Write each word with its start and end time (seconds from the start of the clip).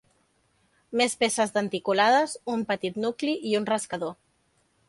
Més 1.01 1.15
peces 1.25 1.53
denticulades, 1.59 2.35
un 2.57 2.65
petit 2.73 3.01
nucli 3.07 3.37
i 3.51 3.55
un 3.63 3.73
rascador. 3.75 4.19